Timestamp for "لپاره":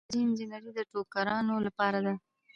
1.65-1.99